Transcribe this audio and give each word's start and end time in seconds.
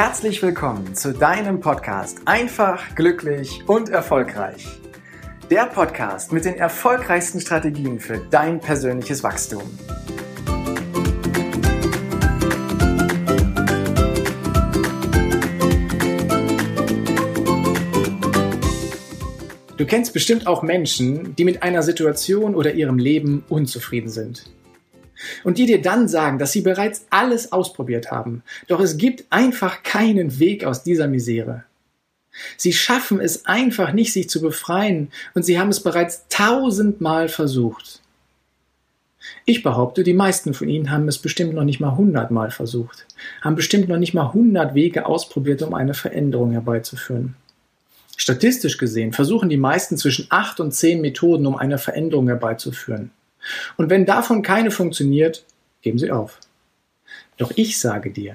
Herzlich 0.00 0.40
willkommen 0.42 0.94
zu 0.94 1.12
deinem 1.12 1.58
Podcast 1.58 2.20
Einfach, 2.24 2.94
glücklich 2.94 3.64
und 3.66 3.88
erfolgreich. 3.88 4.64
Der 5.50 5.66
Podcast 5.66 6.32
mit 6.32 6.44
den 6.44 6.54
erfolgreichsten 6.54 7.40
Strategien 7.40 7.98
für 7.98 8.18
dein 8.30 8.60
persönliches 8.60 9.24
Wachstum. 9.24 9.64
Du 19.76 19.84
kennst 19.84 20.12
bestimmt 20.12 20.46
auch 20.46 20.62
Menschen, 20.62 21.34
die 21.34 21.44
mit 21.44 21.64
einer 21.64 21.82
Situation 21.82 22.54
oder 22.54 22.72
ihrem 22.72 22.98
Leben 22.98 23.42
unzufrieden 23.48 24.10
sind 24.10 24.44
und 25.44 25.58
die 25.58 25.66
dir 25.66 25.82
dann 25.82 26.08
sagen, 26.08 26.38
dass 26.38 26.52
sie 26.52 26.60
bereits 26.60 27.06
alles 27.10 27.52
ausprobiert 27.52 28.10
haben. 28.10 28.42
Doch 28.66 28.80
es 28.80 28.96
gibt 28.96 29.24
einfach 29.30 29.82
keinen 29.82 30.38
Weg 30.38 30.64
aus 30.64 30.82
dieser 30.82 31.08
Misere. 31.08 31.64
Sie 32.56 32.72
schaffen 32.72 33.20
es 33.20 33.46
einfach 33.46 33.92
nicht, 33.92 34.12
sich 34.12 34.28
zu 34.28 34.40
befreien 34.40 35.10
und 35.34 35.44
sie 35.44 35.58
haben 35.58 35.70
es 35.70 35.82
bereits 35.82 36.26
tausendmal 36.28 37.28
versucht. 37.28 38.00
Ich 39.44 39.62
behaupte, 39.62 40.04
die 40.04 40.14
meisten 40.14 40.54
von 40.54 40.68
ihnen 40.68 40.90
haben 40.90 41.08
es 41.08 41.18
bestimmt 41.18 41.54
noch 41.54 41.64
nicht 41.64 41.80
mal 41.80 41.96
hundertmal 41.96 42.50
versucht, 42.50 43.06
haben 43.42 43.56
bestimmt 43.56 43.88
noch 43.88 43.98
nicht 43.98 44.14
mal 44.14 44.32
hundert 44.32 44.74
Wege 44.74 45.06
ausprobiert, 45.06 45.62
um 45.62 45.74
eine 45.74 45.94
Veränderung 45.94 46.52
herbeizuführen. 46.52 47.34
Statistisch 48.16 48.78
gesehen 48.78 49.12
versuchen 49.12 49.48
die 49.48 49.56
meisten 49.56 49.96
zwischen 49.96 50.26
acht 50.30 50.60
und 50.60 50.72
zehn 50.72 51.00
Methoden, 51.00 51.46
um 51.46 51.56
eine 51.56 51.78
Veränderung 51.78 52.26
herbeizuführen. 52.26 53.10
Und 53.76 53.90
wenn 53.90 54.06
davon 54.06 54.42
keine 54.42 54.70
funktioniert, 54.70 55.44
geben 55.82 55.98
sie 55.98 56.10
auf. 56.10 56.38
Doch 57.36 57.52
ich 57.54 57.78
sage 57.78 58.10
dir, 58.10 58.34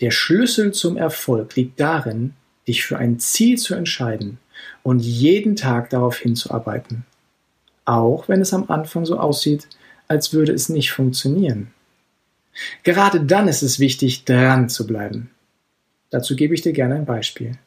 der 0.00 0.10
Schlüssel 0.10 0.72
zum 0.72 0.96
Erfolg 0.96 1.56
liegt 1.56 1.80
darin, 1.80 2.34
dich 2.66 2.84
für 2.84 2.98
ein 2.98 3.18
Ziel 3.18 3.58
zu 3.58 3.74
entscheiden 3.74 4.38
und 4.82 5.00
jeden 5.00 5.56
Tag 5.56 5.90
darauf 5.90 6.18
hinzuarbeiten. 6.18 7.04
Auch 7.84 8.28
wenn 8.28 8.40
es 8.40 8.54
am 8.54 8.70
Anfang 8.70 9.04
so 9.04 9.18
aussieht, 9.18 9.68
als 10.08 10.32
würde 10.32 10.52
es 10.52 10.68
nicht 10.68 10.92
funktionieren. 10.92 11.72
Gerade 12.82 13.20
dann 13.20 13.48
ist 13.48 13.62
es 13.62 13.78
wichtig, 13.78 14.24
dran 14.24 14.68
zu 14.68 14.86
bleiben. 14.86 15.30
Dazu 16.10 16.34
gebe 16.36 16.54
ich 16.54 16.62
dir 16.62 16.72
gerne 16.72 16.96
ein 16.96 17.06
Beispiel. 17.06 17.58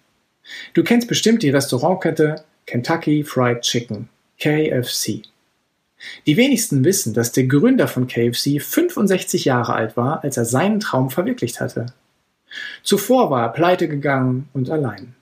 Du 0.73 0.83
kennst 0.83 1.07
bestimmt 1.07 1.41
die 1.43 1.49
Restaurantkette 1.49 2.43
Kentucky 2.65 3.23
Fried 3.23 3.61
Chicken, 3.61 4.09
KFC. 4.39 5.23
Die 6.25 6.37
wenigsten 6.37 6.83
wissen, 6.83 7.13
dass 7.13 7.31
der 7.31 7.45
Gründer 7.45 7.87
von 7.87 8.07
KFC 8.07 8.61
65 8.61 9.45
Jahre 9.45 9.73
alt 9.73 9.97
war, 9.97 10.23
als 10.23 10.37
er 10.37 10.45
seinen 10.45 10.79
Traum 10.79 11.09
verwirklicht 11.09 11.59
hatte. 11.59 11.87
Zuvor 12.83 13.29
war 13.29 13.43
er 13.43 13.49
pleite 13.49 13.87
gegangen 13.87 14.49
und 14.53 14.69
allein. 14.69 15.15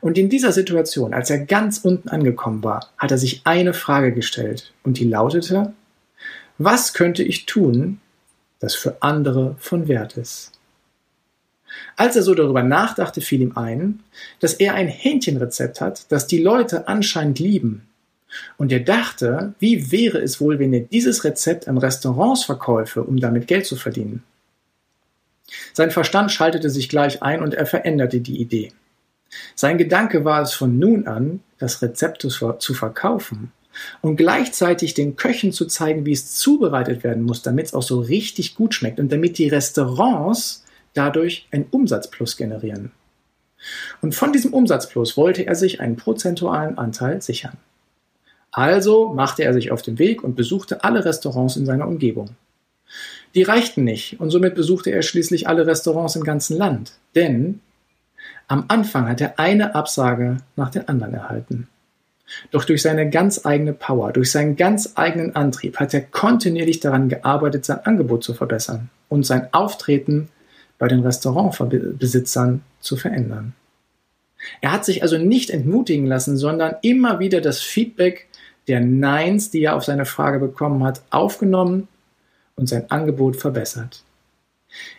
Und 0.00 0.18
in 0.18 0.28
dieser 0.28 0.52
Situation, 0.52 1.14
als 1.14 1.30
er 1.30 1.38
ganz 1.38 1.78
unten 1.78 2.08
angekommen 2.08 2.62
war, 2.62 2.90
hat 2.98 3.10
er 3.10 3.18
sich 3.18 3.42
eine 3.44 3.74
Frage 3.74 4.12
gestellt 4.12 4.72
und 4.82 4.98
die 4.98 5.04
lautete, 5.04 5.72
was 6.58 6.92
könnte 6.92 7.22
ich 7.22 7.46
tun, 7.46 8.00
das 8.58 8.74
für 8.74 9.02
andere 9.02 9.56
von 9.58 9.88
Wert 9.88 10.16
ist? 10.16 10.52
Als 11.96 12.16
er 12.16 12.22
so 12.22 12.34
darüber 12.34 12.62
nachdachte, 12.62 13.20
fiel 13.20 13.42
ihm 13.42 13.56
ein, 13.56 14.00
dass 14.40 14.54
er 14.54 14.74
ein 14.74 14.88
Hähnchenrezept 14.88 15.80
hat, 15.80 16.10
das 16.10 16.26
die 16.26 16.42
Leute 16.42 16.88
anscheinend 16.88 17.38
lieben 17.38 17.88
und 18.56 18.72
er 18.72 18.80
dachte, 18.80 19.54
wie 19.58 19.90
wäre 19.90 20.18
es 20.18 20.40
wohl, 20.40 20.58
wenn 20.58 20.72
er 20.72 20.80
dieses 20.80 21.24
Rezept 21.24 21.68
an 21.68 21.78
Restaurants 21.78 22.44
verkäufe, 22.44 23.02
um 23.02 23.18
damit 23.18 23.46
Geld 23.46 23.66
zu 23.66 23.76
verdienen? 23.76 24.22
Sein 25.72 25.90
Verstand 25.90 26.30
schaltete 26.30 26.68
sich 26.68 26.88
gleich 26.88 27.22
ein 27.22 27.42
und 27.42 27.54
er 27.54 27.66
veränderte 27.66 28.20
die 28.20 28.40
Idee. 28.40 28.72
Sein 29.54 29.78
Gedanke 29.78 30.24
war 30.24 30.42
es 30.42 30.52
von 30.52 30.78
nun 30.78 31.06
an, 31.06 31.40
das 31.58 31.82
Rezept 31.82 32.22
zu 32.22 32.74
verkaufen 32.74 33.52
und 34.00 34.16
gleichzeitig 34.16 34.94
den 34.94 35.16
Köchen 35.16 35.52
zu 35.52 35.66
zeigen, 35.66 36.04
wie 36.06 36.12
es 36.12 36.34
zubereitet 36.34 37.04
werden 37.04 37.22
muss, 37.22 37.42
damit 37.42 37.66
es 37.66 37.74
auch 37.74 37.82
so 37.82 38.00
richtig 38.00 38.54
gut 38.54 38.74
schmeckt 38.74 39.00
und 39.00 39.12
damit 39.12 39.38
die 39.38 39.48
Restaurants 39.48 40.64
dadurch 40.94 41.46
einen 41.50 41.66
Umsatzplus 41.70 42.36
generieren. 42.36 42.92
Und 44.00 44.14
von 44.14 44.32
diesem 44.32 44.52
Umsatzplus 44.52 45.16
wollte 45.16 45.46
er 45.46 45.54
sich 45.54 45.80
einen 45.80 45.96
prozentualen 45.96 46.78
Anteil 46.78 47.20
sichern. 47.22 47.56
Also 48.50 49.12
machte 49.12 49.44
er 49.44 49.52
sich 49.52 49.70
auf 49.70 49.82
den 49.82 49.98
Weg 49.98 50.24
und 50.24 50.36
besuchte 50.36 50.84
alle 50.84 51.04
Restaurants 51.04 51.56
in 51.56 51.66
seiner 51.66 51.86
Umgebung. 51.86 52.30
Die 53.34 53.42
reichten 53.42 53.84
nicht 53.84 54.18
und 54.20 54.30
somit 54.30 54.54
besuchte 54.54 54.90
er 54.90 55.02
schließlich 55.02 55.48
alle 55.48 55.66
Restaurants 55.66 56.16
im 56.16 56.24
ganzen 56.24 56.56
Land, 56.56 56.92
denn 57.14 57.60
am 58.46 58.64
Anfang 58.68 59.06
hat 59.08 59.20
er 59.20 59.38
eine 59.38 59.74
Absage 59.74 60.38
nach 60.56 60.70
der 60.70 60.88
anderen 60.88 61.14
erhalten. 61.14 61.68
Doch 62.50 62.64
durch 62.64 62.82
seine 62.82 63.08
ganz 63.08 63.44
eigene 63.44 63.72
Power, 63.72 64.12
durch 64.12 64.30
seinen 64.30 64.56
ganz 64.56 64.92
eigenen 64.96 65.36
Antrieb 65.36 65.78
hat 65.78 65.94
er 65.94 66.02
kontinuierlich 66.02 66.80
daran 66.80 67.08
gearbeitet, 67.08 67.64
sein 67.64 67.84
Angebot 67.84 68.24
zu 68.24 68.34
verbessern 68.34 68.90
und 69.08 69.24
sein 69.24 69.52
Auftreten 69.52 70.28
bei 70.78 70.88
den 70.88 71.00
Restaurantbesitzern 71.00 72.62
zu 72.80 72.96
verändern. 72.96 73.54
Er 74.60 74.72
hat 74.72 74.84
sich 74.84 75.02
also 75.02 75.18
nicht 75.18 75.50
entmutigen 75.50 76.06
lassen, 76.06 76.36
sondern 76.36 76.76
immer 76.82 77.18
wieder 77.18 77.40
das 77.40 77.60
Feedback 77.60 78.27
der 78.68 78.80
Neins, 78.80 79.50
die 79.50 79.62
er 79.62 79.76
auf 79.76 79.84
seine 79.84 80.04
Frage 80.04 80.38
bekommen 80.38 80.84
hat, 80.84 81.02
aufgenommen 81.10 81.88
und 82.56 82.68
sein 82.68 82.90
Angebot 82.90 83.36
verbessert. 83.36 84.02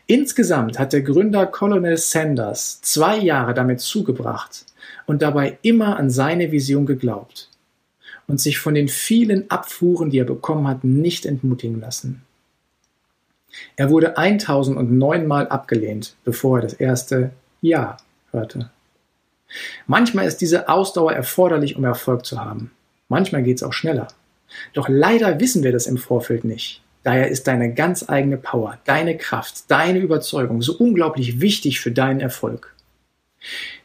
Insgesamt 0.08 0.80
hat 0.80 0.94
der 0.94 1.02
Gründer 1.02 1.46
Colonel 1.46 1.98
Sanders 1.98 2.82
zwei 2.82 3.18
Jahre 3.18 3.54
damit 3.54 3.80
zugebracht 3.80 4.66
und 5.06 5.22
dabei 5.22 5.58
immer 5.62 5.98
an 5.98 6.10
seine 6.10 6.52
Vision 6.52 6.86
geglaubt 6.86 7.50
und 8.28 8.40
sich 8.40 8.58
von 8.58 8.74
den 8.74 8.88
vielen 8.88 9.50
Abfuhren, 9.52 10.10
die 10.10 10.20
er 10.20 10.26
bekommen 10.26 10.68
hat, 10.68 10.84
nicht 10.84 11.26
entmutigen 11.26 11.80
lassen. 11.80 12.24
Er 13.76 13.90
wurde 13.90 14.18
1009 14.18 15.28
Mal 15.28 15.48
abgelehnt, 15.48 16.16
bevor 16.24 16.60
er 16.60 16.62
das 16.64 16.74
erste 16.74 17.32
Ja 17.62 17.98
hörte. 18.32 18.70
Manchmal 19.88 20.28
ist 20.28 20.38
diese 20.38 20.70
Ausdauer 20.70 21.14
erforderlich, 21.14 21.76
um 21.76 21.84
Erfolg 21.84 22.26
zu 22.26 22.40
haben. 22.40 22.72
Manchmal 23.10 23.44
geht 23.44 23.58
es 23.58 23.64
auch 23.64 23.74
schneller. 23.74 24.08
Doch 24.74 24.88
leider 24.88 25.40
wissen 25.40 25.64
wir 25.64 25.72
das 25.72 25.88
im 25.88 25.98
Vorfeld 25.98 26.46
nicht. 26.46 26.82
Daher 27.04 27.30
ist 27.30 27.48
deine 27.48 27.74
ganz 27.74 28.08
eigene 28.10 28.38
Power, 28.38 28.78
deine 28.86 29.18
Kraft, 29.18 29.64
deine 29.70 30.00
Überzeugung 30.00 30.62
so 30.62 30.74
unglaublich 30.78 31.42
wichtig 31.42 31.80
für 31.80 31.92
deinen 31.92 32.20
Erfolg. 32.20 32.76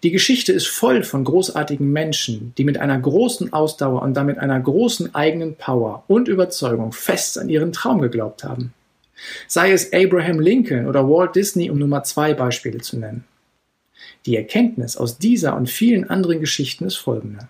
Die 0.03 0.11
Geschichte 0.11 0.53
ist 0.53 0.67
voll 0.67 1.05
von 1.05 1.23
großartigen 1.23 1.91
Menschen, 1.91 2.53
die 2.59 2.65
mit 2.65 2.77
einer 2.79 2.99
großen 2.99 3.53
Ausdauer 3.53 4.03
und 4.03 4.15
damit 4.15 4.39
einer 4.39 4.59
großen 4.59 5.15
eigenen 5.15 5.55
Power 5.55 6.05
und 6.09 6.27
Überzeugung 6.27 6.93
fest 6.93 7.39
an 7.39 7.49
ihren 7.49 7.73
Traum 7.73 8.01
geglaubt 8.01 8.43
haben. 8.43 8.75
Sei 9.47 9.71
es 9.71 9.93
Abraham 9.93 10.41
Lincoln 10.41 10.89
oder 10.89 11.09
Walt 11.09 11.37
Disney, 11.37 11.71
um 11.71 11.79
nur 11.79 11.89
mal 11.89 12.03
zwei 12.03 12.35
Beispiele 12.35 12.79
zu 12.79 12.99
nennen. 12.99 13.25
Die 14.27 14.37
Erkenntnis 14.37 14.97
aus 14.97 15.19
dieser 15.19 15.57
und 15.57 15.71
vielen 15.71 16.11
anderen 16.11 16.41
Geschichten 16.41 16.85
ist 16.85 16.97
folgende. 16.97 17.49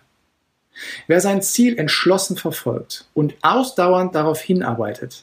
Wer 1.07 1.21
sein 1.21 1.43
Ziel 1.43 1.79
entschlossen 1.79 2.37
verfolgt 2.37 3.07
und 3.15 3.35
ausdauernd 3.43 4.15
darauf 4.15 4.41
hinarbeitet, 4.41 5.23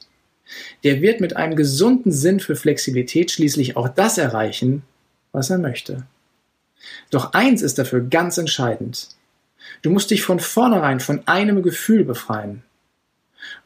der 0.84 1.02
wird 1.02 1.22
mit 1.22 1.36
einem 1.36 1.56
gesunden 1.56 2.12
Sinn 2.12 2.40
für 2.40 2.56
Flexibilität 2.56 3.32
schließlich 3.32 3.78
auch 3.78 3.90
das 3.90 4.18
erreichen, 4.18 4.84
was 5.32 5.50
er 5.50 5.58
möchte. 5.58 6.06
Doch 7.10 7.34
eins 7.34 7.62
ist 7.62 7.78
dafür 7.78 8.02
ganz 8.02 8.38
entscheidend. 8.38 9.10
Du 9.82 9.90
musst 9.90 10.12
dich 10.12 10.24
von 10.24 10.40
vornherein 10.40 11.00
von 11.00 11.28
einem 11.28 11.62
Gefühl 11.62 12.04
befreien. 12.04 12.64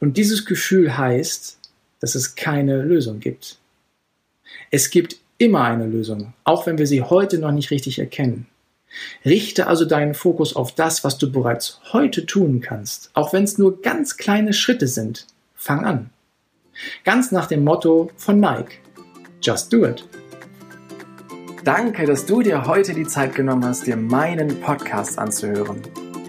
Und 0.00 0.16
dieses 0.16 0.44
Gefühl 0.46 0.96
heißt, 0.96 1.58
dass 2.00 2.14
es 2.14 2.34
keine 2.34 2.82
Lösung 2.82 3.20
gibt. 3.20 3.58
Es 4.70 4.90
gibt 4.90 5.16
immer 5.38 5.64
eine 5.64 5.86
Lösung, 5.86 6.34
auch 6.44 6.66
wenn 6.66 6.78
wir 6.78 6.86
sie 6.86 7.02
heute 7.02 7.38
noch 7.38 7.52
nicht 7.52 7.70
richtig 7.70 7.98
erkennen. 7.98 8.46
Richte 9.24 9.66
also 9.66 9.84
deinen 9.84 10.14
Fokus 10.14 10.56
auf 10.56 10.74
das, 10.74 11.04
was 11.04 11.18
du 11.18 11.30
bereits 11.30 11.80
heute 11.92 12.26
tun 12.26 12.60
kannst, 12.60 13.10
auch 13.14 13.32
wenn 13.32 13.44
es 13.44 13.58
nur 13.58 13.82
ganz 13.82 14.16
kleine 14.16 14.52
Schritte 14.52 14.88
sind. 14.88 15.26
Fang 15.54 15.84
an. 15.84 16.10
Ganz 17.04 17.32
nach 17.32 17.46
dem 17.46 17.64
Motto 17.64 18.10
von 18.16 18.40
Nike. 18.40 18.78
Just 19.42 19.72
do 19.72 19.84
it. 19.84 20.04
Danke, 21.64 22.06
dass 22.06 22.26
du 22.26 22.42
dir 22.42 22.66
heute 22.66 22.94
die 22.94 23.06
Zeit 23.06 23.34
genommen 23.34 23.64
hast, 23.64 23.86
dir 23.86 23.96
meinen 23.96 24.60
Podcast 24.60 25.18
anzuhören. 25.18 25.82